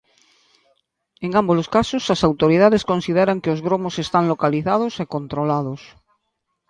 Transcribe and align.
En 1.25 1.29
ámbolos 1.41 1.71
casos, 1.75 2.03
as 2.13 2.21
autoridades 2.29 2.87
consideran 2.91 3.41
que 3.43 3.53
os 3.55 3.63
gromos 3.67 3.95
están 4.05 4.23
localizados 4.31 4.93
e 5.03 5.05
controlados. 5.15 5.81